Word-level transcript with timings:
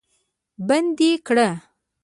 بندي 0.67 1.11
کړ. 1.27 1.37